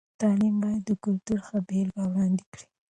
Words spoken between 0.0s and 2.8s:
تعلیم باید د کلتور ښه بېلګه وړاندې کړي.